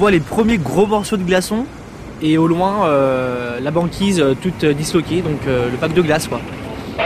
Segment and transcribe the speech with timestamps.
[0.00, 1.66] voit les premiers gros morceaux de glaçons
[2.22, 2.88] et au loin
[3.62, 6.40] la banquise toute disloquée, donc le pack de glace quoi.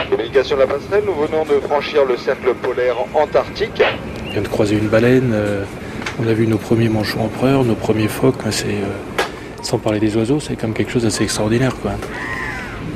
[0.08, 3.82] Communication de la passerelle, nous venons de franchir le cercle polaire antarctique.
[4.28, 5.34] On vient de croiser une baleine,
[6.22, 8.78] on a vu nos premiers manchots empereurs, nos premiers phoques, c'est
[9.62, 11.74] sans parler des oiseaux, c'est comme quelque chose d'assez extraordinaire.
[11.82, 11.92] Quoi.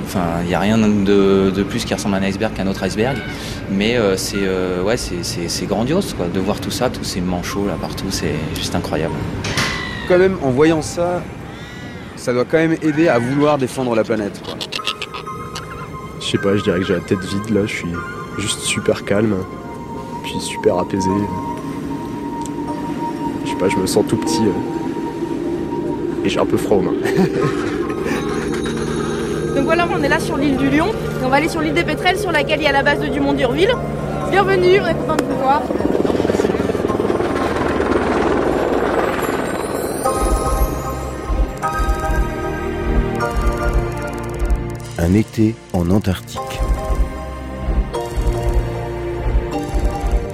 [0.04, 3.18] Enfin, il n'y a rien de, plus qui ressemble à un iceberg qu'un autre iceberg.
[3.70, 7.66] Mais euh, c'est euh, ouais, c'est grandiose quoi, de voir tout ça, tous ces manchots
[7.66, 9.14] là partout, c'est juste incroyable.
[10.08, 11.22] Quand même, en voyant ça,
[12.16, 14.40] ça doit quand même aider à vouloir défendre la planète.
[16.20, 17.92] Je sais pas, je dirais que j'ai la tête vide là, je suis
[18.38, 19.36] juste super calme,
[20.24, 21.10] puis super apaisé.
[23.44, 24.44] Je sais pas, je me sens tout petit.
[24.44, 24.78] Euh
[26.24, 26.92] et j'ai un peu froid aux mains.
[29.54, 30.88] Donc voilà, on est là sur l'île du Lion.
[30.88, 33.00] Et on va aller sur l'île des Pétrels sur laquelle il y a la base
[33.00, 33.72] de Dumont d'Urville.
[34.30, 35.62] Bienvenue, on est content de vous voir.
[45.08, 46.38] Un été en Antarctique.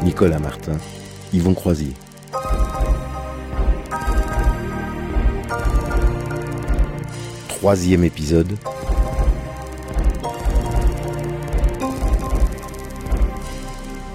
[0.03, 0.77] Nicolas Martin,
[1.33, 1.93] Yvon Croisier.
[7.47, 8.59] troisième épisode.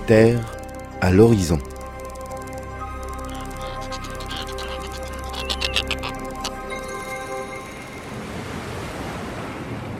[0.07, 0.57] Terre
[0.99, 1.59] à l'horizon.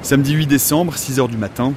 [0.02, 1.73] Samedi 8 décembre, 6 heures du matin,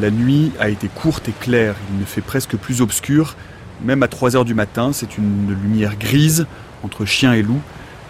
[0.00, 3.34] la nuit a été courte et claire, il ne fait presque plus obscur.
[3.82, 6.46] Même à 3 heures du matin, c'est une lumière grise
[6.82, 7.60] entre chien et loup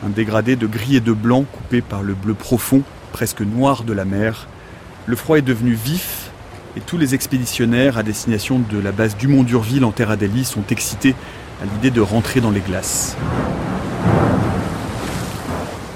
[0.04, 3.92] un dégradé de gris et de blanc coupé par le bleu profond, presque noir de
[3.92, 4.46] la mer.
[5.06, 6.30] Le froid est devenu vif
[6.76, 10.64] et tous les expéditionnaires à destination de la base Dumont d'Urville en Terre Adélie sont
[10.70, 11.14] excités
[11.62, 13.16] à l'idée de rentrer dans les glaces.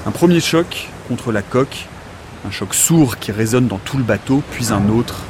[0.07, 1.87] Un premier choc contre la coque,
[2.47, 5.23] un choc sourd qui résonne dans tout le bateau, puis un autre.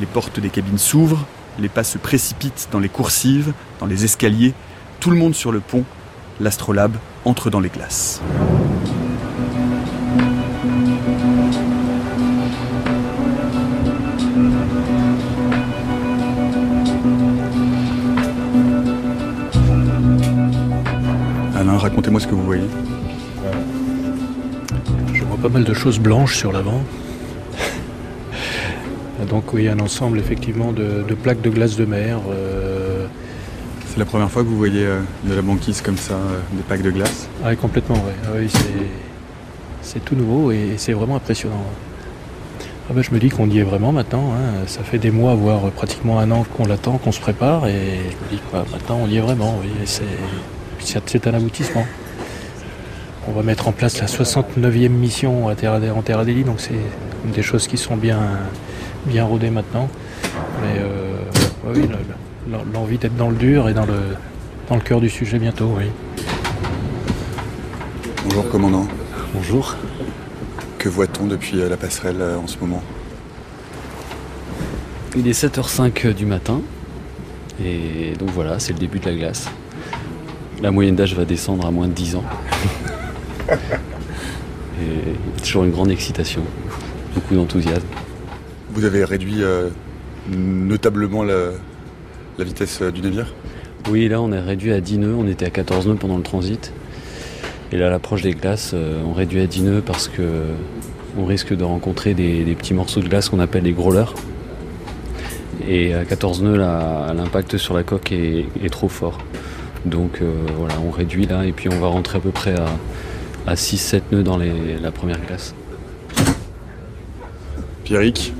[0.00, 1.24] Les portes des cabines s'ouvrent,
[1.58, 4.54] les pas se précipitent dans les coursives, dans les escaliers,
[5.00, 5.84] tout le monde sur le pont,
[6.40, 8.20] l'astrolabe entre dans les glaces.
[21.54, 22.68] Alain, racontez-moi ce que vous voyez.
[25.44, 26.80] Pas mal de choses blanches sur l'avant.
[29.28, 32.18] Donc oui, un ensemble effectivement de, plaques de glace de mer.
[32.30, 33.04] Euh,
[33.86, 36.62] c'est la première fois que vous voyez euh, de la banquise comme ça, euh, des
[36.62, 37.28] packs de glace?
[37.44, 38.50] Ah Oui, complètement, ah oui.
[39.82, 41.62] c'est tout nouveau et c'est vraiment impressionnant.
[42.88, 44.32] Ah ben, je me dis qu'on y est vraiment maintenant.
[44.32, 44.64] Hein.
[44.66, 47.66] Ça fait des mois, voire pratiquement un an qu'on l'attend, qu'on se prépare.
[47.66, 49.60] Et je me dis quoi, maintenant on y est vraiment.
[49.62, 49.68] Oui.
[50.78, 51.84] C'est un aboutissement.
[53.26, 56.78] On va mettre en place la 69e mission à terre, en Terre Adélie, donc c'est
[57.34, 58.20] des choses qui sont bien,
[59.06, 59.88] bien rodées maintenant.
[60.60, 61.16] Mais euh,
[61.74, 61.88] oui,
[62.72, 63.94] l'envie d'être dans le dur et dans le,
[64.68, 65.84] dans le cœur du sujet bientôt, oui.
[68.24, 68.86] Bonjour commandant.
[69.32, 69.74] Bonjour.
[70.76, 72.82] Que voit-on depuis euh, la passerelle euh, en ce moment?
[75.16, 76.60] Il est 7h05 du matin.
[77.64, 79.48] Et donc voilà, c'est le début de la glace.
[80.60, 82.24] La moyenne d'âge va descendre à moins de 10 ans.
[84.80, 86.42] et toujours une grande excitation,
[87.14, 87.86] beaucoup d'enthousiasme.
[88.70, 89.68] Vous avez réduit euh,
[90.28, 91.50] notablement la,
[92.38, 93.32] la vitesse euh, du navire?
[93.90, 96.22] Oui, là on est réduit à 10 nœuds, on était à 14 nœuds pendant le
[96.22, 96.72] transit.
[97.72, 100.22] Et là, à l'approche des glaces, euh, on réduit à 10 nœuds parce que
[101.18, 104.12] on risque de rencontrer des, petits morceaux de glace qu'on appelle les growlers.
[105.68, 109.18] Et à 14 nœuds, l'impact sur la coque est, trop fort.
[109.86, 112.66] Donc euh, voilà, on réduit là et puis on va rentrer à peu près à,
[113.52, 115.54] 6-7 nœuds dans la première glace.
[117.84, 118.32] Pierrick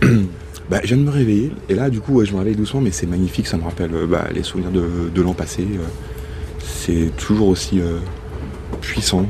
[0.70, 2.90] bah, je viens de me réveiller, et là, du coup, je me réveille doucement, mais
[2.90, 5.62] c'est magnifique, ça me rappelle euh, bah, les souvenirs de, l'an passé.
[5.62, 5.84] Euh.
[6.58, 7.98] c'est toujours aussi euh,
[8.80, 9.26] puissant,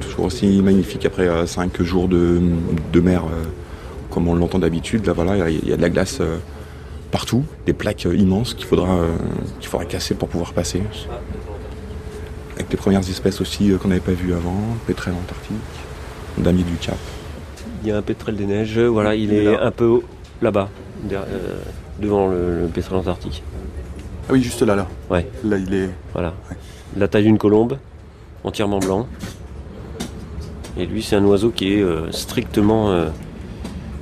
[0.00, 2.40] toujours aussi magnifique après cinq jours de,
[3.00, 3.24] mer,
[4.10, 5.06] comme on l'entend d'habitude.
[5.06, 6.20] Là, voilà, il y, a de la glace
[7.10, 8.98] partout, des plaques immenses qu'il faudra,
[9.60, 10.82] qu'il faudra casser pour pouvoir passer.
[12.58, 15.56] Avec les premières espèces aussi qu'on n'avait pas vues avant, pétrel antarctique,
[16.36, 16.98] damier du Cap.
[17.82, 20.00] Il y a un pétrel des neiges, voilà, il est un peu
[20.42, 20.68] là-bas,
[21.12, 21.58] euh,
[22.00, 23.44] devant le, le, pétrole antarctique.
[24.28, 24.88] Ah oui, juste là, là.
[25.08, 25.28] Ouais.
[25.44, 25.90] Là, il est.
[26.12, 26.34] Voilà.
[26.96, 27.78] La taille d'une colombe,
[28.42, 29.06] entièrement blanc.
[30.76, 33.08] Et lui, c'est un oiseau qui est euh, strictement euh,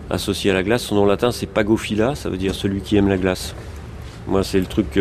[0.09, 0.83] associé à la glace.
[0.83, 3.55] Son nom latin, c'est Pagophila, ça veut dire celui qui aime la glace.
[4.27, 4.99] Moi, c'est le truc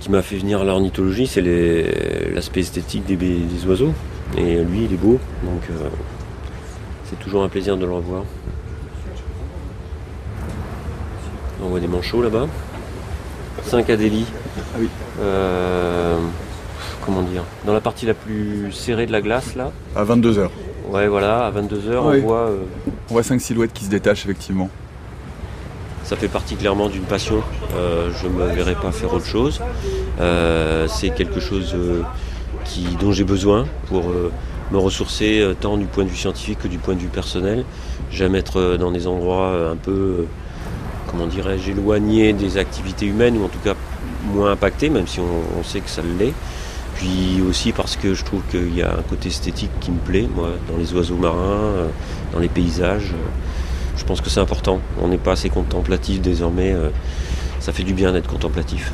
[0.00, 1.42] qui m'a fait venir à l'ornithologie, c'est
[2.34, 3.92] l'aspect esthétique des, des oiseaux.
[4.36, 5.88] Et lui, il est beau, donc euh,
[7.04, 8.22] c'est toujours un plaisir de le revoir.
[11.62, 12.46] On voit des manchots là-bas.
[13.64, 14.24] 5 Adélie.
[14.56, 14.88] Ah oui.
[15.20, 16.16] Euh,
[17.04, 17.42] comment dire?
[17.66, 19.70] Dans la partie la plus serrée de la glace, là.
[19.94, 20.48] À 22h.
[20.90, 22.20] Ouais, voilà, à 22h, Oui.
[22.22, 22.38] on voit.
[22.48, 22.56] euh,
[23.10, 24.70] On voit cinq silhouettes qui se détachent effectivement.
[26.10, 27.40] Ça fait partie clairement d'une passion.
[27.76, 29.60] Euh, je ne me verrai pas faire autre chose.
[30.18, 32.02] Euh, c'est quelque chose euh,
[33.00, 34.06] dont j'ai besoin pour
[34.72, 37.64] me ressourcer tant du point de vue scientifique que du point de vue personnel.
[38.10, 40.26] J'aime être dans des endroits un peu,
[41.08, 43.76] comment dirais-je, éloignés des activités humaines ou en tout cas
[44.34, 46.34] moins impactés, même si on, on sait que ça l'est.
[46.96, 50.28] Puis aussi parce que je trouve qu'il y a un côté esthétique qui me plaît,
[50.34, 51.86] moi, dans les oiseaux marins,
[52.32, 53.14] dans les paysages.
[54.00, 54.80] Je pense que c'est important.
[55.00, 56.72] On n'est pas assez contemplatif désormais.
[56.72, 56.88] euh,
[57.60, 58.90] ça fait du bien d'être contemplatif.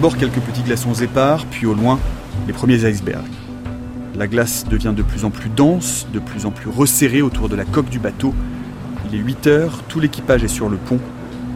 [0.00, 1.98] D'abord quelques petits glaçons épars, puis au loin,
[2.46, 3.20] les premiers icebergs.
[4.16, 7.54] La glace devient de plus en plus dense, de plus en plus resserrée autour de
[7.54, 8.34] la coque du bateau.
[9.04, 10.98] Il est 8 heures, tout l'équipage est sur le pont.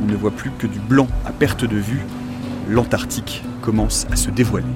[0.02, 2.02] On ne voit plus que du blanc à perte de vue.
[2.68, 4.66] L'Antarctique commence à se dévoiler.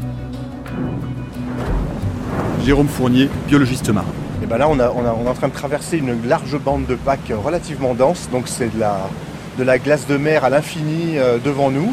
[2.64, 4.06] Jérôme Fournier, biologiste marin.
[4.42, 7.92] Et ben là, on, est en train de traverser une large bande de Pâques relativement
[7.92, 8.30] dense.
[8.32, 9.10] Donc c'est de la,
[9.58, 11.92] de la glace de mer à l'infini euh, devant nous.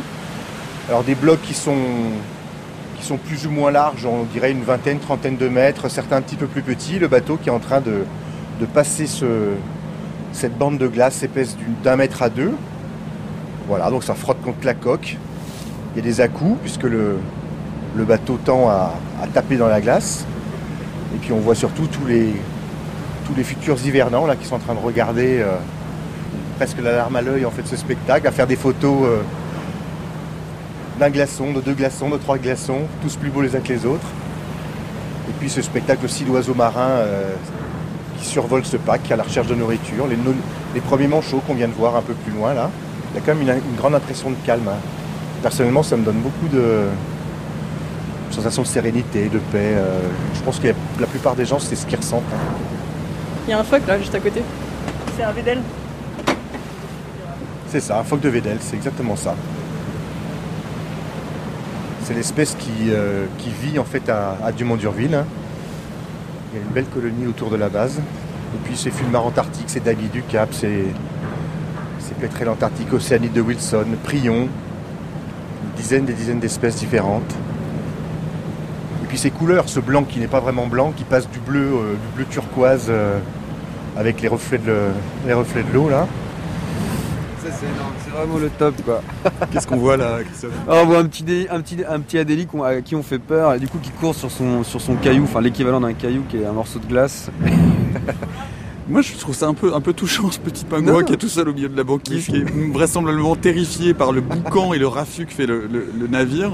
[0.88, 1.76] Alors des blocs qui sont,
[3.26, 6.46] plus ou moins larges, on dirait une vingtaine, trentaine de mètres, certains un petit peu
[6.46, 7.00] plus petits.
[7.00, 8.06] Le bateau qui est en train de,
[8.74, 9.26] passer ce,
[10.32, 12.54] cette bande de glace épaisse d'un mètre à deux.
[13.68, 15.18] Voilà, donc ça frotte contre la coque.
[15.96, 17.18] Il y a des à-coups puisque le,
[17.96, 18.94] bateau tend à,
[19.24, 20.26] à taper dans la glace.
[21.16, 22.36] Et puis on voit surtout tous les,
[23.26, 25.56] tous les futurs hivernants là, qui sont en train de regarder euh,
[26.58, 29.22] presque la larme à l'œil en fait ce spectacle, à faire des photos euh,
[31.00, 33.86] d'un glaçon, de deux glaçons, de trois glaçons, tous plus beaux les uns que les
[33.86, 34.06] autres.
[35.30, 37.32] Et puis ce spectacle aussi d'oiseaux marins euh,
[38.20, 40.08] qui survolent ce pack à la recherche de nourriture.
[40.08, 40.34] Les, no-
[40.74, 42.70] les premiers manchots qu'on vient de voir un peu plus loin là,
[43.14, 44.68] il y a quand même une, une grande impression de calme.
[44.68, 44.78] hein.
[45.42, 46.84] Personnellement, ça me donne beaucoup de
[48.32, 49.74] sensation de sérénité, de paix.
[49.76, 50.00] euh,
[50.34, 50.68] je pense que
[51.00, 52.24] la plupart des gens, c'est ce qu'ils ressentent.
[52.34, 52.54] hein.
[53.48, 54.42] Il y a un phoque là, juste à côté.
[55.16, 55.60] C'est un Védel.
[57.70, 59.36] C'est ça, un phoque de Védel, c'est exactement ça.
[62.06, 65.24] C'est l'espèce qui, euh, qui vit en fait à, Dumont-Durville.
[66.54, 67.98] Il y a une belle colonie autour de la base.
[67.98, 70.86] Et puis c'est Fulmar antarctique, c'est Daguy du Cap, c'est
[72.22, 77.36] Pétrel antarctique, Océanide de Wilson, Prion, une dizaine des dizaines d'espèces différentes.
[79.04, 81.60] Et puis ces couleurs, ce blanc qui n'est pas vraiment blanc, qui passe du bleu,
[81.74, 83.18] euh, bleu turquoise euh,
[83.98, 84.92] avec les reflets de le-
[85.28, 86.08] les reflets de l'eau là.
[87.60, 89.02] C'est vraiment le top quoi.
[89.52, 92.18] Qu'est-ce qu'on voit là, Christophe Oh, on voit un petit, dé- un petit, un petit
[92.18, 94.96] Adélie à qui on fait peur et du coup qui court sur son, sur son
[94.96, 97.30] caillou, enfin l'équivalent d'un caillou qui est un morceau de glace.
[98.88, 101.28] Moi, je trouve ça un peu, un peu touchant, ce petit pingouin qui est tout
[101.28, 104.86] seul au milieu de la banquise, qui est vraisemblablement terrifié par le boucan et le
[104.86, 106.52] raffut que fait le, le- le navire.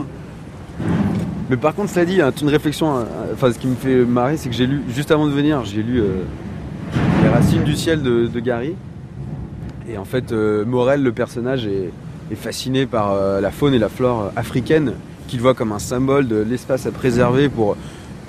[1.50, 3.04] Mais par contre, cela dit, a une réflexion, euh,
[3.34, 5.84] enfin ce qui me fait marrer, c'est que j'ai lu, juste avant de venir, j'ai
[5.84, 6.24] lu euh,
[7.22, 8.76] Les Racines du ciel de, de Gary.
[9.90, 11.92] Et en fait, euh, Morel, le personnage, est,
[12.36, 14.94] fasciné par euh, la faune et la flore africaine,
[15.28, 17.76] qu'il voit comme un symbole de l'espace à préserver pour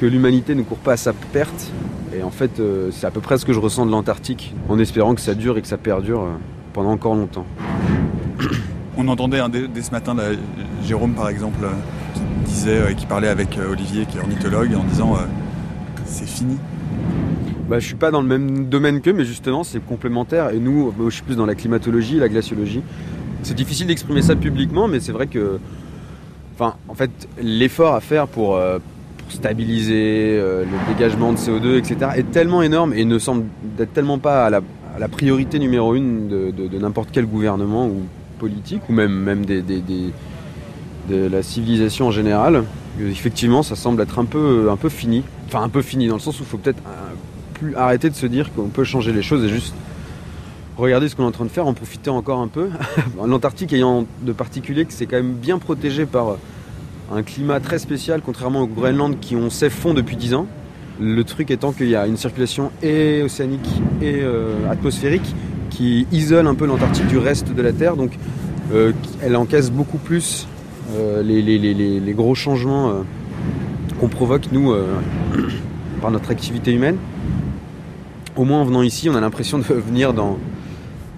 [0.01, 1.71] que l'humanité ne court pas à sa perte.
[2.13, 4.79] Et en fait, euh, c'est à peu près ce que je ressens de l'Antarctique, en
[4.81, 6.27] espérant que ça dure et que ça perdure
[6.73, 7.47] pendant encore longtemps.
[8.97, 9.41] On entendait
[9.73, 10.17] dès, ce matin
[10.85, 11.65] Jérôme, par exemple,
[12.15, 15.17] qui disait, euh, qui parlait avec Olivier, qui est ornithologue, en disant
[16.05, 16.59] c'est fini.
[17.69, 20.51] Bah, je suis pas dans le même domaine qu'eux, mais justement, c'est complémentaire.
[20.51, 22.83] Et nous, je suis plus dans la climatologie, la glaciologie.
[23.43, 25.59] C'est difficile d'exprimer ça publiquement, mais c'est vrai que,
[26.55, 28.79] enfin, en fait, l'effort à faire pour, euh,
[29.29, 33.45] stabiliser euh, le dégagement de CO2, etc., est tellement énorme et ne semble
[33.77, 34.61] d'être tellement pas à la,
[34.95, 38.03] à la priorité numéro une de, n'importe quel gouvernement ou
[38.39, 42.65] politique, ou même, même des, de la civilisation en général.
[43.01, 45.23] Effectivement, ça semble être un peu, un peu fini.
[45.47, 46.83] Enfin, un peu fini, dans le sens où il faut peut-être
[47.77, 49.75] arrêter de se dire qu'on peut changer les choses et juste
[50.77, 52.69] regarder ce qu'on est en train de faire, en profiter encore un peu.
[53.27, 56.37] L'Antarctique ayant de particulier que c'est quand même bien protégé par
[57.15, 60.47] un climat très spécial, contrairement au Groenland qui on sait fond depuis 10 ans.
[61.01, 63.69] Le truc étant qu'il y a une circulation et océanique
[64.01, 65.35] et euh, atmosphérique
[65.71, 68.13] qui isole un peu l'Antarctique du reste de la Terre, donc
[68.73, 68.93] euh,
[69.23, 70.47] elle encaisse beaucoup plus
[70.97, 72.93] euh, les, les- gros changements euh,
[74.01, 74.87] qu'on provoque nous euh,
[76.03, 76.97] par notre activité humaine.
[78.37, 80.39] Au moins en venant ici, on a l'impression de venir dans,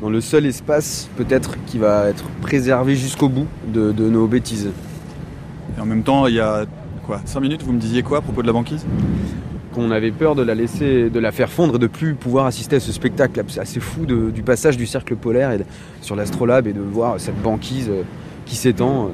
[0.01, 4.71] dans le seul espace peut-être qui va être préservé jusqu'au bout de, de nos bêtises.
[5.77, 6.65] Et en même temps, il y a
[7.07, 8.85] quoi 5 minutes, vous me disiez quoi à propos de la banquise?
[9.75, 12.77] Qu'on avait peur de la laisser, de la faire fondre et de plus pouvoir assister
[12.77, 15.65] à ce spectacle assez fou de- du passage du cercle polaire et de-
[16.01, 18.03] sur l'astrolabe et de voir cette banquise euh,
[18.47, 19.11] qui s'étend.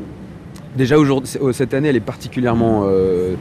[0.76, 3.34] Déjà aujourd'hui, oh, cette année, elle est particulièrement euh,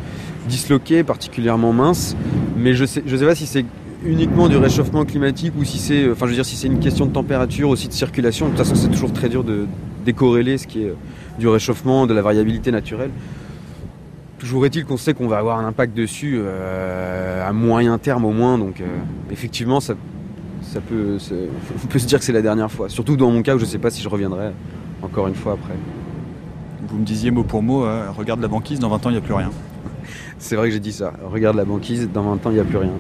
[0.47, 2.15] disloquée, particulièrement mince,
[2.57, 3.65] mais je sais, je sais pas si c'est
[4.05, 6.79] uniquement du réchauffement climatique ou si c'est, euh, enfin, je veux dire, si c'est une
[6.79, 8.45] question de température aussi de circulation.
[8.45, 9.65] De toute façon, c'est toujours très dur de
[10.05, 10.95] décorréler ce qui est euh,
[11.39, 13.11] du réchauffement, de la variabilité naturelle.
[14.39, 18.31] Toujours est-il qu'on sait qu'on va avoir un impact dessus euh, à moyen terme au
[18.31, 18.85] moins, donc euh,
[19.31, 19.95] effectivement ça,
[20.61, 21.17] ça peut,
[21.83, 22.87] on peut se dire que c'est la dernière fois.
[22.87, 24.51] Surtout dans mon cas où je sais pas si je reviendrai
[25.01, 25.73] encore une fois après.
[26.87, 29.17] Vous me disiez mot pour mot, euh, regarde la banquise, dans 20 ans, il n'y
[29.17, 29.51] a plus rien.
[30.39, 31.11] C'est vrai que j'ai dit ça.
[31.29, 32.93] Regarde la banquise, dans 20 ans il n'y a plus rien.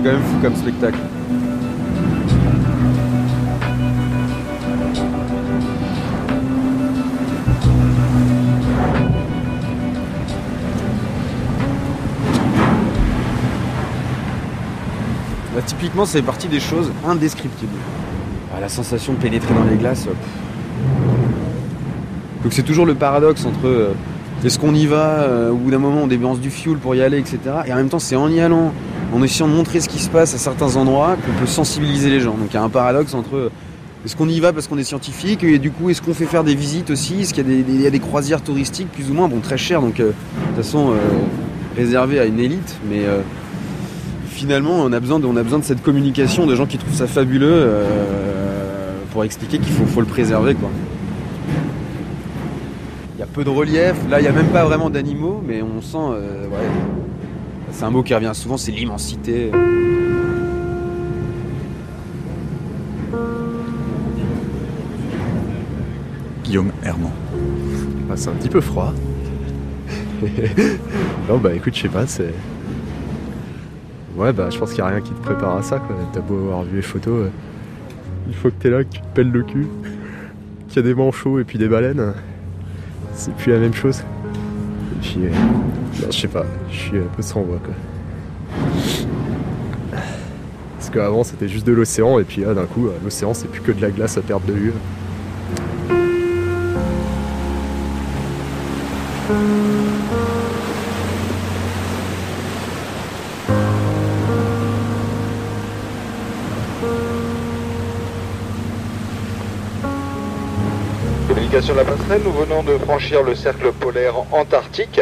[0.00, 0.98] C'est quand même fou comme spectacle.
[15.54, 17.70] Là, typiquement, c'est partie des choses indescriptibles.
[18.54, 20.06] Ah, la sensation de pénétrer dans les glaces.
[22.42, 23.92] Donc c'est toujours le paradoxe entre euh,
[24.42, 27.02] est-ce qu'on y va, euh, au bout d'un moment on dépense du fuel pour y
[27.02, 27.38] aller, etc.
[27.66, 28.72] Et en même temps c'est en y allant,
[29.12, 32.20] en essayant de montrer ce qui se passe à certains endroits qu'on peut sensibiliser les
[32.20, 32.34] gens.
[32.34, 33.50] Donc il y a un paradoxe entre euh,
[34.04, 36.44] est-ce qu'on y va parce qu'on est scientifique et du coup est-ce qu'on fait faire
[36.44, 37.20] des visites aussi?
[37.20, 40.06] Est-ce qu'il y a des, croisières touristiques plus ou moins, bon très chères, donc euh,
[40.08, 40.12] de
[40.46, 40.94] toute façon euh,
[41.76, 43.02] réservées à une élite, mais
[44.26, 47.70] finalement, on a, besoin de, cette communication de gens qui trouvent ça fabuleux
[49.12, 50.56] pour expliquer qu'il faut, le préserver.
[53.16, 55.62] Il y a peu de relief, là il n'y a même pas vraiment d'animaux, mais
[55.62, 56.18] on sent,
[57.72, 59.50] c'est un mot qui revient souvent, c'est l'immensité.
[66.44, 67.12] Guillaume Herman.
[68.08, 68.92] Bah, c'est un petit peu froid.
[71.28, 72.34] non, bah écoute, je sais pas, c'est.
[74.16, 75.96] Ouais, bah je pense qu'il n'y a rien qui te prépare à ça, quoi.
[76.12, 77.30] T'as beau avoir vu les photos, euh,
[78.28, 79.68] il faut que t'es là, que tu te pelles le cul,
[80.68, 82.14] qu'il y a des manchots et puis des baleines.
[83.14, 84.02] C'est plus la même chose.
[85.16, 87.74] Je sais pas, je suis un peu sans voix, quoi.
[90.78, 93.60] Parce qu'avant c'était juste de l'océan, et puis là d'un coup, euh, l'océan c'est plus
[93.60, 94.72] que de la glace à perte de vue.
[111.60, 114.98] Communication de la passerelle, nous venons de franchir le cercle polaire antarctique.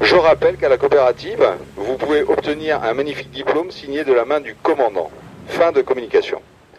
[0.00, 1.44] Je rappelle qu'à la coopérative,
[1.76, 5.10] vous pouvez obtenir un magnifique diplôme signé de la main du commandant.
[5.48, 6.38] Fin de communication.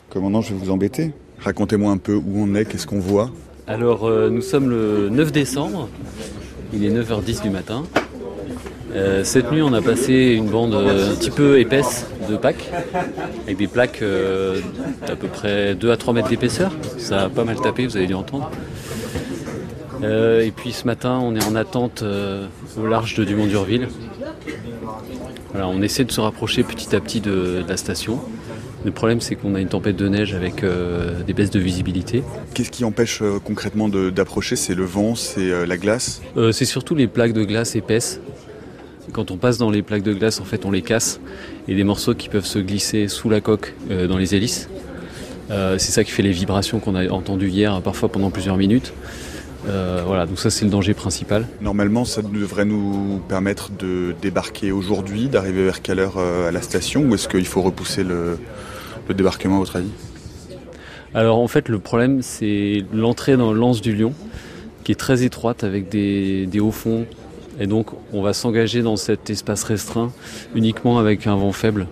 [0.09, 1.11] Commandant, je vais vous embêter.
[1.39, 3.29] Racontez-moi un peu où on est, qu'est-ce qu'on voit.
[3.67, 5.89] Alors, euh, nous sommes le 9 décembre.
[6.71, 7.83] Il est 9h10 du matin.
[8.95, 12.69] Euh, cette nuit, on a passé une bande euh, un petit peu épaisse de Pâques,
[13.43, 14.59] avec des plaques euh,
[15.05, 16.71] d'à peu près 2 à 3 mètres d'épaisseur.
[16.97, 18.49] Ça a pas mal tapé, vous avez dû entendre.
[20.03, 23.87] Euh, et puis ce matin, on est en attente euh, au large de Dumont d'Urville.
[25.51, 28.19] Voilà, on essaie de se rapprocher petit à petit de, de la station.
[28.85, 32.23] Le problème, c'est qu'on a une tempête de neige avec euh, des baisses de visibilité.
[32.53, 34.55] Qu'est-ce qui empêche concrètement d'approcher?
[34.55, 36.21] C'est le vent, c'est la glace?
[36.51, 38.21] C'est surtout les plaques de glace épaisses.
[39.13, 41.19] Quand on passe dans les plaques de glace, en fait, on les casse
[41.67, 44.69] et des morceaux qui peuvent se glisser sous la coque dans les hélices.
[45.49, 48.93] C'est ça qui fait les vibrations qu'on a entendues hier, parfois pendant plusieurs minutes.
[49.67, 51.45] Euh, voilà, donc ça c'est le danger principal.
[51.61, 56.61] Normalement, ça devrait nous permettre de débarquer aujourd'hui, d'arriver vers quelle heure euh, à la
[56.61, 58.37] station Ou est-ce qu'il faut repousser le,
[59.07, 59.91] le débarquement à votre avis?
[61.13, 64.13] Alors en fait, le problème c'est l'entrée dans l'anse du Lion,
[64.83, 67.05] qui est très étroite avec des, des hauts fonds.
[67.59, 70.11] Et donc on va s'engager dans cet espace restreint
[70.55, 71.87] uniquement avec un vent faible.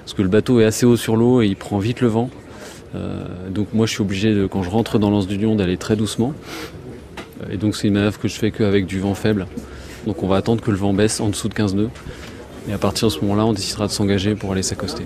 [0.00, 2.28] Parce que le bateau est assez haut sur l'eau et il prend vite le vent.
[2.94, 5.76] Euh, donc moi je suis obligé, de, quand je rentre dans l'anse du Lion, d'aller
[5.76, 6.32] très doucement.
[7.50, 9.46] Et donc c'est une manœuvre que je fais qu'avec du vent faible.
[10.06, 11.90] Donc on va attendre que le vent baisse en dessous de 15 nœuds.
[12.68, 15.04] Et à partir de ce moment-là, on décidera de s'engager pour aller s'accoster.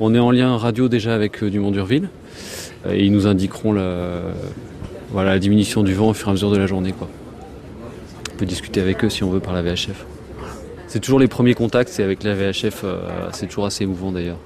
[0.00, 2.08] On est en lien radio déjà avec euh, Dumont d'Urville.
[2.86, 6.56] Euh, Et ils nous indiqueront la, diminution du vent au fur et à mesure de
[6.56, 6.94] la journée.
[8.32, 10.06] On peut discuter avec eux si on veut par la VHF.
[10.86, 14.38] C'est toujours les premiers contacts, c'est avec la VHF, euh, c'est toujours assez émouvant d'ailleurs.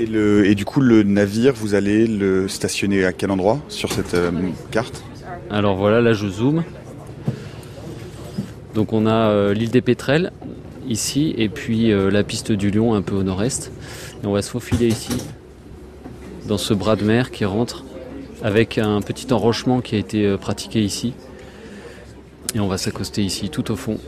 [0.00, 3.92] Et, le, et du coup, le navire, vous allez le stationner à quel endroit sur
[3.92, 4.30] cette euh,
[4.70, 5.04] carte?
[5.50, 6.64] Alors voilà, là je zoome.
[8.74, 10.32] Donc on a euh, l'île des Pétrels
[10.88, 13.72] ici et puis euh, la piste du Lion un peu au nord-est.
[14.24, 15.12] Et on va se faufiler ici
[16.48, 17.84] dans ce bras de mer qui rentre
[18.42, 21.12] avec un petit enrochement qui a été pratiqué ici.
[22.54, 23.98] Et on va s'accoster ici tout au fond.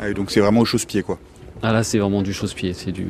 [0.00, 1.20] Ah, et donc c'est vraiment au chausse-pied, quoi.
[1.62, 3.06] Ah là c'est vraiment du chausse-pied, c'est du.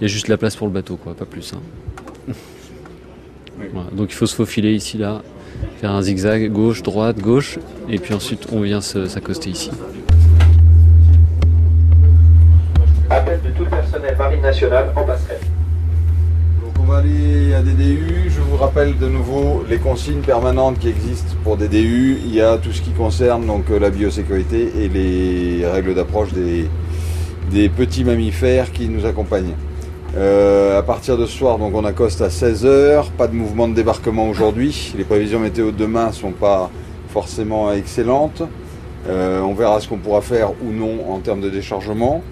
[0.00, 1.52] Il y a juste la place pour le bateau quoi, pas plus.
[1.54, 2.32] hein.
[3.72, 5.22] Voilà, Donc il faut se faufiler ici là,
[5.80, 7.58] faire un zigzag gauche, droite, gauche,
[7.88, 9.70] et puis ensuite on vient s'accoster ici.
[13.10, 15.38] Appel de tout personnel marine nationale en passerelle.
[16.62, 18.30] Donc on va aller à DDU.
[18.30, 22.18] Je vous rappelle de nouveau les consignes permanentes qui existent pour DDU.
[22.24, 26.32] Il y a tout ce qui concerne donc euh, la biosécurité et les règles d'approche
[26.32, 26.68] des,
[27.50, 29.54] des petits mammifères qui nous accompagnent.
[30.14, 33.10] Euh, à partir de soir, donc on accoste à 16h.
[33.16, 34.92] Pas de mouvement de débarquement aujourd'hui.
[34.96, 36.70] Les prévisions météo de demain sont pas
[37.08, 38.42] forcément excellentes.
[39.08, 42.22] Euh, on verra ce qu'on pourra faire ou non en termes de déchargement.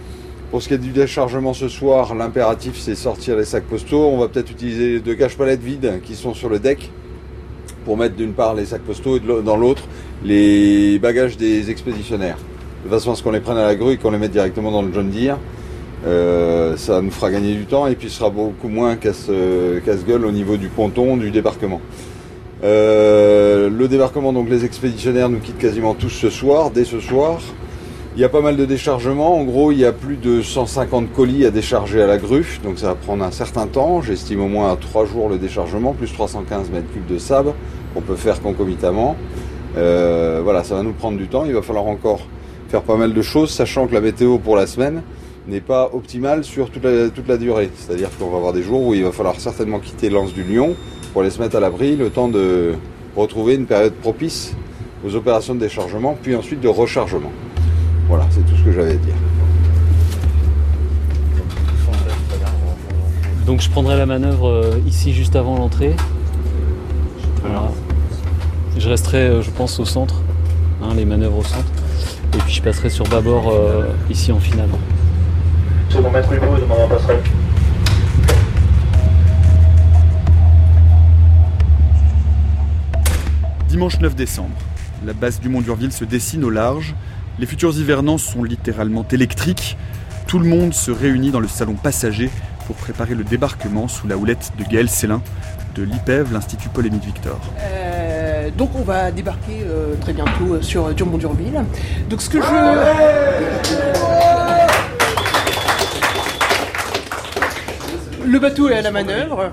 [0.51, 4.09] Pour ce qui est du déchargement ce soir, l'impératif c'est sortir les sacs postaux.
[4.09, 6.91] On va peut-être utiliser les deux cache-palettes vides qui sont sur le deck
[7.87, 9.85] pour mettre d'une part les sacs postaux et dans l'autre
[10.23, 12.37] les bagages des expéditionnaires.
[12.85, 14.71] De façon à ce qu'on les prenne à la grue et qu'on les mette directement
[14.71, 15.39] dans le John Deere.
[16.07, 19.31] Euh, ça nous fera gagner du temps et puis sera beaucoup moins casse-
[19.85, 21.81] casse-gueule au niveau du ponton du débarquement.
[22.63, 27.39] Euh, le débarquement, donc les expéditionnaires nous quittent quasiment tous ce soir, dès ce soir.
[28.17, 29.37] Il y a pas mal de déchargements.
[29.39, 32.79] En gros, il y a plus de 150 colis à décharger à la grue, donc
[32.79, 34.03] ça va prendre un certain temps.
[34.03, 37.53] J'estime au moins à 3 jours le déchargement, plus 315 mètres cubes de sable
[37.95, 39.17] qu'on peut faire concomitamment.
[39.79, 41.45] Euh, voilà, ça va nous prendre du temps.
[41.47, 42.21] Il va falloir encore
[42.69, 45.03] faire pas mal de choses, sachant que la météo pour la semaine
[45.51, 47.71] n'est pas optimale sur toute la, durée.
[47.77, 50.75] C'est-à-dire qu'on va avoir des jours où il va falloir certainement quitter l'anse du Lion
[51.13, 52.75] pour aller se mettre à l'abri, le temps de
[53.17, 54.55] retrouver une période propice
[55.05, 57.33] aux opérations de déchargement, puis ensuite de rechargement.
[58.09, 59.15] Voilà, c'est tout ce que j'avais à dire.
[63.47, 65.95] Donc je prendrai la manœuvre euh, ici juste avant l'entrée.
[68.79, 70.23] Je resterai, euh, je pense, au centre,
[70.83, 71.67] hein, les manœuvres au centre.
[72.35, 74.69] Et puis je passerai sur bâbord euh, ici en finale.
[75.91, 77.21] Second maître Hugo, demandant passerelle.
[83.69, 84.57] Dimanche 9 décembre,
[85.05, 86.95] la base du Mont d'Urville se dessine au large.
[87.39, 89.77] Les futurs hivernants sont littéralement électriques.
[90.27, 92.31] Tout le monde se réunit dans le salon passager
[92.67, 95.23] pour préparer le débarquement sous la houlette de Gaël Célin
[95.75, 97.41] de l'IPEV, l'Institut Paul-Émile Victor.
[97.61, 101.65] Euh, donc on va débarquer euh, très bientôt euh, sur euh, Dumont d'Urville.
[102.09, 104.00] Donc ce que je...
[108.31, 109.51] Le bateau est à la manœuvre.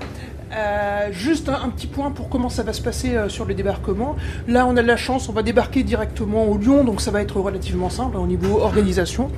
[0.52, 3.52] Euh, juste un, un petit point pour comment ça va se passer euh, sur le
[3.52, 4.14] débarquement.
[4.46, 7.20] Là, on a de la chance, on va débarquer directement au Lyon, donc ça va
[7.20, 9.32] être relativement simple hein, au niveau organisation.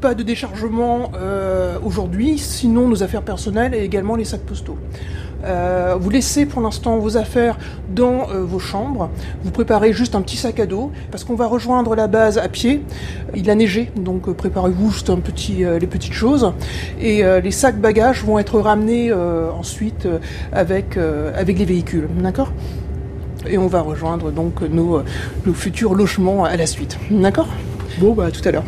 [0.00, 4.78] Pas de déchargement euh, aujourd'hui, sinon nos affaires personnelles et également les sacs postaux.
[5.44, 9.10] Euh, vous laissez pour l'instant vos affaires dans euh, vos chambres.
[9.44, 12.48] Vous préparez juste un petit sac à dos parce qu'on va rejoindre la base à
[12.48, 12.82] pied.
[13.34, 16.52] Il a neigé, donc euh, préparez-vous juste les petites choses.
[17.00, 20.08] Et les sacs bagages vont être ramenés ensuite
[20.52, 22.08] avec, avec les véhicules.
[22.20, 22.52] D'accord?
[23.48, 25.02] Et on va rejoindre donc nos,
[25.46, 26.98] nos futurs logements à la suite.
[27.10, 27.48] D'accord?
[27.98, 28.64] Bon, bah à tout à l'heure.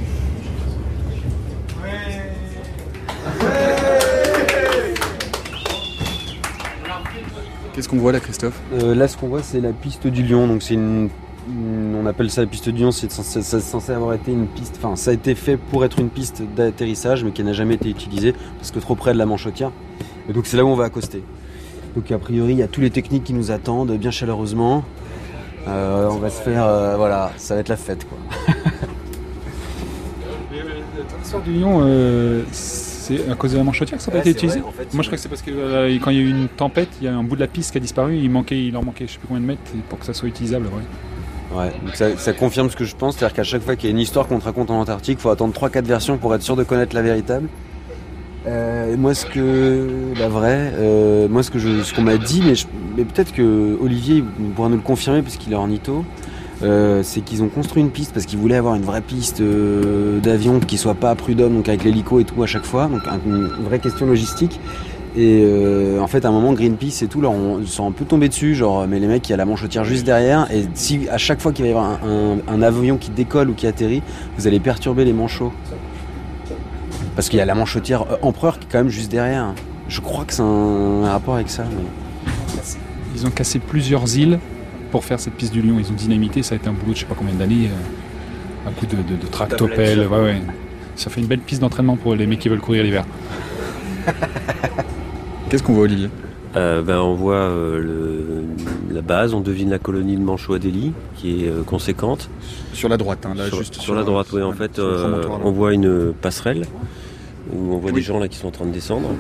[7.81, 8.61] Qu'est-ce qu'on voit là, Christophe?
[8.75, 10.47] Euh, là, ce qu'on voit, c'est la piste du Lion.
[10.47, 11.09] Donc, c'est une,
[11.49, 12.91] une- on appelle ça la piste du Lion.
[12.91, 14.79] C'est censé, c'est censé avoir été une piste.
[14.83, 17.89] Enfin, ça a été fait pour être une piste d'atterrissage, mais qui n'a jamais été
[17.89, 19.71] utilisée parce que trop près de la Manchotière.
[20.29, 21.23] Et donc, c'est là où on va accoster.
[21.97, 24.85] Donc, a priori, il y a tous les techniques qui nous attendent, bien chaleureusement.
[25.67, 28.19] Euh, on va se faire, euh, voilà, ça va être la fête, quoi.
[31.47, 32.43] Du lion, euh,
[33.19, 34.73] c'est à cause de la manchotière que ça n'a Ouais, pas été utilisé vrai, en
[34.73, 36.49] fait, Moi je crois que c'est parce que euh, quand il y a eu une
[36.49, 38.77] tempête, il y a un bout de la piste qui a disparu, il, manquait, il
[38.77, 40.67] en manquait je sais plus combien de mètres pour que ça soit utilisable.
[40.67, 41.59] Ouais.
[41.59, 43.93] Ouais, donc ça, ça confirme ce que je pense, c'est-à-dire qu'à chaque fois qu'il y
[43.93, 46.43] a une histoire qu'on te raconte en Antarctique, il faut attendre 3-4 versions pour être
[46.43, 47.49] sûr de connaître la véritable.
[48.47, 52.43] Euh, moi, ce que la vraie, euh, moi ce que je, ce qu'on m'a dit,
[52.97, 56.05] mais peut-être que Olivier pourra nous le confirmer parce qu'il est ornitho.
[56.63, 60.21] Euh, c'est qu'ils ont construit une piste parce qu'ils voulaient avoir une vraie piste euh,
[60.21, 63.01] d'avion qui soit pas à Prud'homme, donc avec l'hélico et tout à chaque fois, donc
[63.09, 64.61] un- une vraie question logistique.
[65.17, 68.05] Et euh, en fait, à un moment, Greenpeace et tout, leur ont- sont un peu
[68.05, 71.09] tombés dessus, genre, mais les mecs, il y a la manchotière juste derrière, et si
[71.11, 74.03] à chaque fois qu'il va y avoir un, avion qui décolle ou qui atterrit,
[74.39, 75.53] vous allez perturber les manchots.
[77.17, 79.53] Parce qu'il y a la manchotière euh, empereur qui est quand même juste derrière.
[79.89, 81.65] Je crois que c'est un, rapport avec ça.
[83.17, 84.39] Ils ont cassé plusieurs îles
[84.91, 85.77] pour faire cette piste du Lion.
[85.79, 87.69] Ils ont dynamité, ça a été un boulot de je sais pas combien d'années.
[87.69, 90.01] euh, un coup de, de, de tractopelle.
[90.07, 90.43] Ouais, ouais.
[90.97, 93.05] Ça fait une belle piste d'entraînement pour les mecs qui veulent courir l'hiver.
[95.49, 96.09] Qu'est-ce qu'on voit, Olivier?
[96.57, 100.93] Euh, ben, on voit euh, le- la base, on devine la colonie de Manchot Adélie,
[101.17, 102.29] qui est euh, conséquente.
[102.73, 104.43] Sur la droite, hein, là, sur, juste sur sur la droite, oui.
[104.43, 106.63] En fait, euh, on voit une passerelle
[107.53, 109.11] où on voit des gens là qui sont en train de descendre.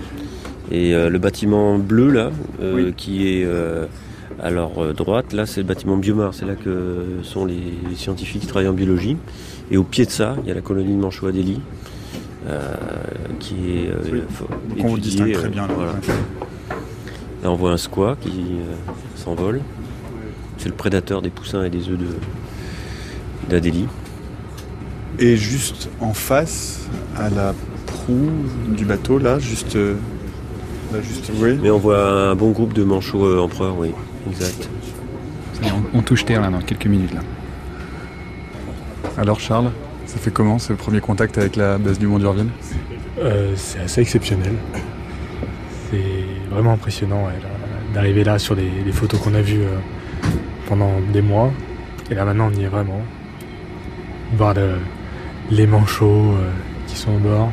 [0.72, 2.30] Et euh, le bâtiment bleu là,
[2.62, 3.86] euh, qui est euh,
[4.42, 6.32] à leur euh, droite, là, c'est le bâtiment Biomar.
[6.34, 9.16] C'est là que sont les, les scientifiques qui travaillent en biologie.
[9.70, 11.60] Et au pied de ça, il y a la colonie de Manchot Adélie.
[12.48, 12.74] euh,
[13.38, 14.22] qui est euh,
[14.74, 14.82] Oui.
[14.82, 15.74] on distingue très euh, bien, là.
[15.76, 15.92] voilà.
[17.42, 18.30] Là, on voit un squat qui
[19.16, 19.60] s'envole.
[20.58, 22.06] C'est le prédateur des poussins et des œufs de-
[23.50, 23.86] d'Adélie.
[25.18, 27.54] Et juste en face, à la
[27.86, 28.30] proue
[28.76, 29.74] du bateau, là, juste.
[29.74, 31.58] là, juste oui.
[31.62, 33.90] Mais on voit un bon groupe de manchots euh, empereurs, oui,
[34.28, 34.68] exact.
[35.64, 37.20] On, on touche terre là dans quelques minutes là.
[39.18, 39.70] Alors, Charles,
[40.06, 42.48] ça fait comment ce premier contact avec la base du Mont d'Urville?
[43.18, 44.54] Euh, c'est assez exceptionnel.
[45.90, 45.98] C'est
[46.50, 47.32] vraiment impressionnant ouais,
[47.92, 49.76] d'arriver là sur les, les photos qu'on a vues euh,
[50.68, 51.52] pendant des mois.
[52.10, 53.02] Et là maintenant on y est vraiment.
[54.36, 54.78] Voir le-
[55.50, 56.06] les manchots
[56.36, 56.50] euh,
[56.86, 57.50] qui sont au bord.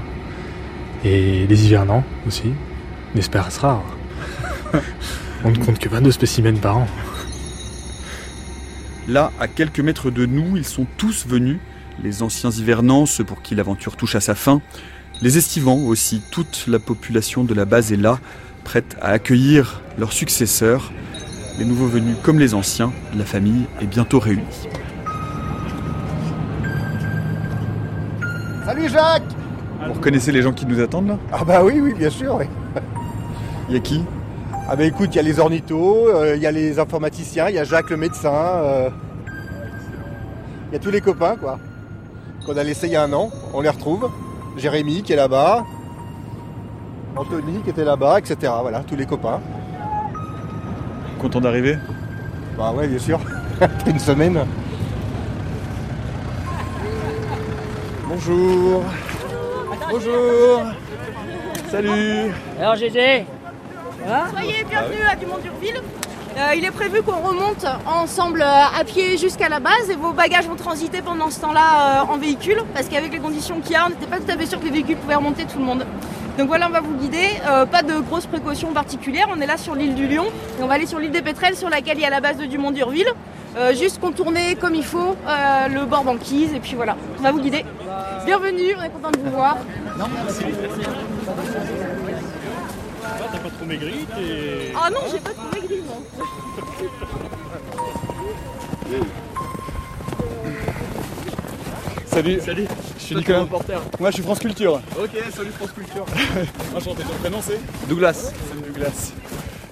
[1.04, 2.54] Et les hivernants aussi.
[3.14, 3.84] Une espèce rare.
[5.44, 6.88] on ne compte que 22 spécimens par an.
[9.08, 11.60] Là, à quelques mètres de nous, ils sont tous venus.
[12.04, 14.62] Les anciens hivernants, ceux pour qui l'aventure touche à sa fin.
[15.22, 18.20] Les estivants aussi, toute la population de la base est là,
[18.64, 20.92] prête à accueillir leurs successeurs.
[21.58, 24.44] Les nouveaux venus comme les anciens, la famille est bientôt réunie.
[28.66, 29.24] Salut Jacques
[29.88, 31.18] Vous reconnaissez les gens qui nous attendent là?
[31.32, 32.46] Ah bah oui, oui, bien sûr, oui.
[33.70, 34.04] Il y a qui?
[34.70, 37.56] Ah bah écoute, il y a les ornithos, euh, il y a les informaticiens, il
[37.56, 38.90] y a Jacques le médecin, euh,
[40.70, 41.58] il y a tous les copains quoi.
[42.46, 44.12] Qu'on a laissé il y a un an, on les retrouve.
[44.58, 45.64] Jérémy qui est là-bas,
[47.16, 48.52] Anthony qui était là-bas, etc.
[48.62, 49.40] Voilà, tous les copains.
[51.22, 51.78] Content d'arriver?
[52.58, 53.22] Bah ouais, bien sûr.
[53.62, 54.46] Après une semaine.
[58.06, 58.84] Bonjour.
[59.90, 60.62] Bonjour.
[61.72, 62.34] Salut.
[62.60, 62.76] Alors
[64.08, 65.82] Soyez bienvenus à Dumont d'Urville.
[66.38, 70.14] Euh, il est prévu qu'on remonte ensemble euh, à pied jusqu'à la base et vos
[70.14, 73.76] bagages vont transiter pendant ce temps-là euh, en véhicule parce qu'avec les conditions qu'il y
[73.76, 75.66] a, on n'était pas tout à fait sûr que les véhicules pouvaient remonter tout le
[75.66, 75.86] monde.
[76.38, 77.28] Donc voilà, on va vous guider.
[77.48, 79.28] Euh, pas de grosses précautions particulières.
[79.36, 80.26] On est là sur l'île du Lion
[80.60, 82.38] et on va aller sur l'île des Pétrels sur laquelle il y a la base
[82.38, 83.12] de Dumont d'Urville.
[83.58, 87.32] Euh, juste contourner comme il faut euh, le bord banquise et puis voilà, on va
[87.32, 87.66] vous guider.
[88.26, 89.58] Bienvenue, on est content de vous voir.
[93.50, 95.98] Pas trop maigri t'es- Ah non, j'ai pas trop maigri moi.
[102.08, 102.40] Salut.
[102.44, 102.66] Salut.
[102.98, 103.46] Je suis Nicolas.
[104.00, 104.82] Moi je suis France Culture.
[105.00, 106.06] Ok, salut France Culture.
[106.76, 108.32] Enchanté, ton prénom c'est Douglas.
[108.54, 109.12] C'est Douglas.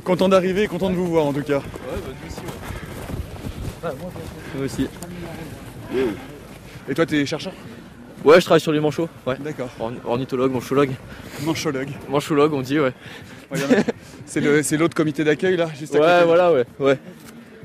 [0.04, 1.58] Content d'arriver, content de vous voir en tout cas.
[1.58, 2.40] Ouais, bah nous aussi,
[3.84, 3.92] ouais.
[4.56, 4.88] Moi aussi.
[6.88, 7.54] Et toi t'es chercheur?
[8.26, 9.08] Ouais, je travaille sur les manchots.
[9.26, 9.38] Ouais.
[9.40, 9.70] D'accord.
[10.06, 10.92] ornithologue, manchologue.
[11.44, 11.90] Manchologue.
[12.10, 12.92] Manchologue, on dit, ouais.
[14.26, 16.10] C'est l'autre comité d'accueil là, juste à côté.
[16.12, 16.66] Ouais, voilà, ouais.
[16.80, 16.98] Ouais.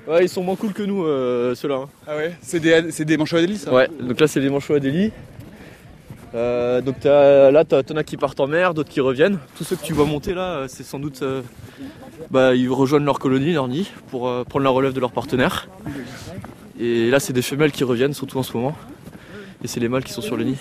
[0.07, 1.77] Ouais, ils sont moins cool que nous, euh, ceux-là.
[1.77, 1.89] hein.
[2.07, 2.35] Ah ouais?
[2.43, 3.73] C'est des, c'est des manchots à délice ça?
[3.73, 5.13] Ouais, donc là, c'est les manchots Adélie.
[6.35, 9.39] Euh, donc là, t'as- t'en as qui partent en mer, d'autres qui reviennent.
[9.57, 11.23] Tous ceux que tu vois monter là, euh, c'est sans doute.
[11.23, 11.43] euh,
[12.31, 15.69] bah, ils rejoignent leur colonie, leur nid, pour prendre la relève de leurs partenaires.
[16.79, 18.77] Et là, c'est des femelles qui reviennent, surtout en ce moment.
[19.63, 20.57] Et c'est les mâles qui sont sur le nid.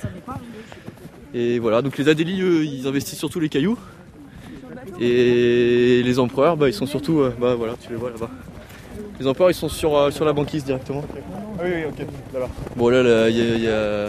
[1.33, 3.77] Et voilà, donc les Adélie, eux, ils investissent surtout les cailloux.
[4.99, 7.19] Et les empereurs, bah, ils sont surtout.
[7.19, 8.29] euh, bah voilà, tu les vois là-bas.
[9.19, 11.03] Les empereurs, ils sont sur, euh, sur la banquise directement.
[11.59, 12.49] Ah oui, oui, ok, là-bas.
[12.75, 14.07] Bon là, là, il y, a- y a,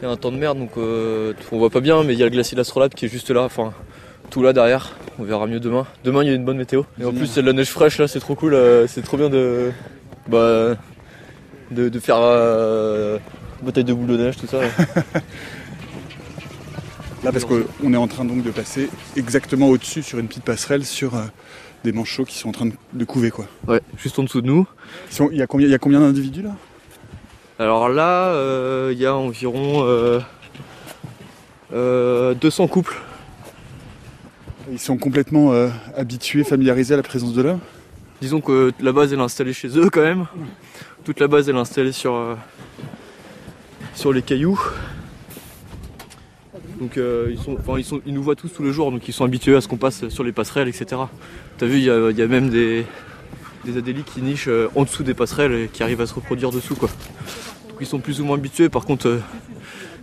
[0.00, 2.18] il y a un temps de merde, donc euh, on voit pas bien, mais il
[2.18, 3.72] y a le glacier d'Astrolabe qui est juste là, enfin
[4.30, 4.96] tout là derrière.
[5.18, 5.86] On verra mieux demain.
[6.04, 6.82] Demain, il y a une bonne météo.
[7.00, 8.54] Et en plus, il y a de la neige fraîche là, c'est trop cool.
[8.54, 9.70] euh, c'est trop bien de,
[10.28, 10.76] bah,
[11.72, 12.18] de, de faire
[13.62, 14.60] bataille de boules de neige, tout ça.
[14.60, 14.68] là.
[17.24, 20.84] Là, parce qu'on est en train donc de passer exactement au-dessus sur une petite passerelle
[20.84, 21.24] sur euh,
[21.82, 23.46] des manchots qui sont en train de, couver quoi.
[23.66, 24.68] Ouais, juste en dessous de nous.
[25.32, 26.54] Il y a combien, il y a combien d'individus là?
[27.58, 30.20] Alors là, euh, il y a environ euh,
[31.72, 32.96] euh, 200 couples.
[34.70, 37.60] Ils sont complètement euh, habitués, familiarisés à la présence de l'homme?
[38.20, 40.26] Disons que la base elle est installée chez eux quand même.
[41.04, 42.34] Toute la base elle est installée sur, euh,
[43.98, 44.60] sur les cailloux.
[46.80, 49.56] Donc euh, ils, sont, ils, nous voient tous tous les jours, donc ils sont habitués
[49.56, 51.02] à ce qu'on passe sur les passerelles, etc.
[51.58, 52.86] T'as vu, il y a, même des,
[53.64, 56.52] des adélis qui nichent euh, en dessous des passerelles et qui arrivent à se reproduire
[56.52, 56.76] dessous.
[56.76, 56.88] Quoi.
[57.68, 58.68] Donc ils sont plus ou moins habitués.
[58.68, 59.18] Par contre, euh,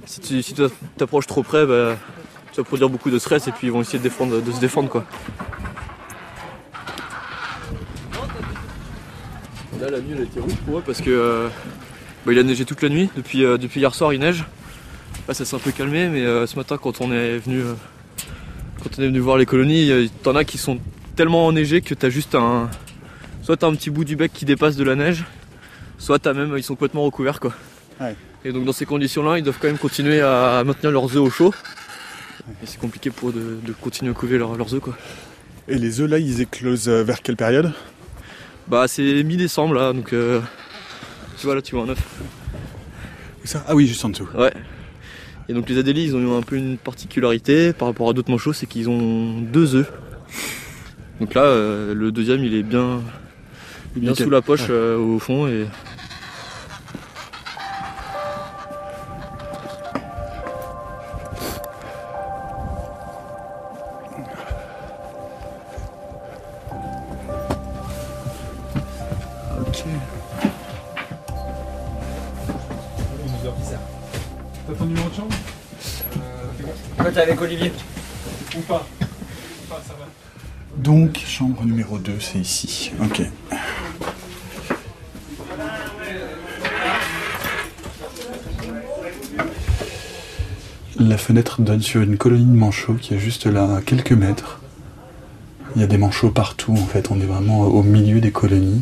[0.05, 0.61] si tu
[0.97, 1.95] t'approches trop près, bah,
[2.51, 4.89] tu vas produire beaucoup de stress et puis ils vont essayer de, se défendre.
[4.89, 5.05] Quoi.
[9.79, 11.47] Là, la nuit, elle été rouge pour eux parce que
[12.25, 13.09] bah, il a neigé toute la nuit.
[13.15, 14.43] Depuis, euh, depuis hier soir, il neige.
[15.27, 17.73] Là, ça s'est un peu calmé, mais euh, ce matin, quand on est venu, euh,
[18.83, 20.79] quand on est venu voir les colonies, t'en as qui sont
[21.15, 22.69] tellement enneigés que t'as juste un,
[23.41, 25.23] soit t'as un petit bout du bec qui dépasse de la neige,
[25.97, 27.53] soit t'as même, ils sont complètement recouverts, quoi.
[28.01, 28.15] Ouais.
[28.43, 31.29] Et donc dans ces conditions-là, ils doivent quand même continuer à maintenir leurs œufs au
[31.29, 31.53] chaud.
[32.61, 34.95] Et c'est compliqué pour eux de, de continuer à couver leurs- leurs œufs, quoi.
[35.67, 37.73] Et les œufs là, ils éclosent vers quelle période?
[38.67, 40.41] Bah c'est mi-décembre là, donc euh,
[41.37, 41.99] tu vois là tu vois un œuf.
[43.43, 43.63] Où ça?
[43.67, 44.27] Ah oui, juste en dessous.
[44.37, 44.53] Ouais.
[45.47, 48.31] Et donc les adélis ils ont eu un peu une particularité par rapport à d'autres
[48.31, 49.91] manchots, c'est qu'ils ont deux œufs.
[51.19, 53.01] Donc là euh, le deuxième il est bien,
[53.95, 54.25] bien Nickel.
[54.25, 54.67] sous la poche Ouais.
[54.71, 55.65] euh, au fond et.
[77.15, 77.71] T'es avec Olivier.
[78.57, 78.85] Ou pas
[79.69, 80.05] Pas, ça va.
[80.77, 82.91] Donc, chambre numéro 2, c'est ici.
[83.01, 83.21] Ok.
[90.99, 94.59] La fenêtre donne sur une colonie de manchots qui est juste là, à quelques mètres.
[95.75, 97.11] Il y a des manchots partout, en fait.
[97.11, 98.81] On est vraiment au milieu des colonies.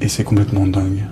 [0.00, 1.04] Et c'est complètement dingue.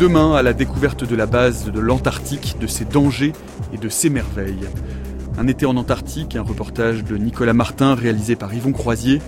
[0.00, 3.34] Demain, à la découverte de la base de l'Antarctique, de ses dangers
[3.74, 4.66] et de ses merveilles.
[5.36, 9.20] Un été en Antarctique, un reportage de Nicolas Martin réalisé par Yvon Croisier,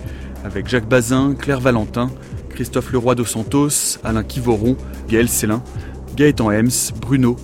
[0.43, 2.09] avec Jacques Bazin, Claire Valentin,
[2.49, 4.75] Christophe Leroy dos Santos, Alain Kivoron,
[5.07, 5.61] Gaël Célin,
[6.15, 7.35] Gaëtan Hems, Bruno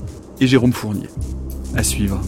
[0.42, 1.10] et Jérôme Fournier.
[1.76, 2.20] À suivre.